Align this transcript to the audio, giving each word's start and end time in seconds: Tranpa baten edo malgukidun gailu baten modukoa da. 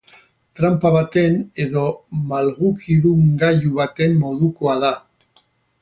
Tranpa 0.59 0.91
baten 0.95 1.35
edo 1.65 1.83
malgukidun 2.33 3.23
gailu 3.45 3.75
baten 3.81 4.19
modukoa 4.25 4.79
da. 4.87 4.93